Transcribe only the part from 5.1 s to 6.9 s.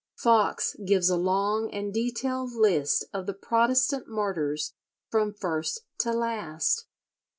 from first to last.